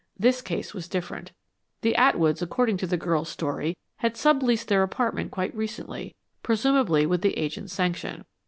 This 0.17 0.41
case 0.41 0.73
was 0.73 0.87
different. 0.87 1.31
The 1.81 1.93
Atwoods, 1.95 2.41
according 2.41 2.77
to 2.77 2.87
the 2.87 2.97
girl's 2.97 3.29
story, 3.29 3.77
had 3.97 4.17
sub 4.17 4.41
leased 4.41 4.67
their 4.67 4.81
apartment 4.81 5.29
quite 5.29 5.55
recently, 5.55 6.15
presumably 6.41 7.05
with 7.05 7.21
the 7.21 7.37
agent's 7.37 7.73
sanction. 7.73 8.25